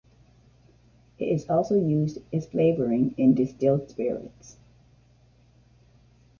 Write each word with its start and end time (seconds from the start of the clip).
It 1.19 1.25
is 1.25 1.47
also 1.47 1.75
used 1.75 2.17
as 2.33 2.47
flavoring 2.47 3.13
in 3.19 3.35
distilled 3.35 3.87
spirits. 3.91 4.57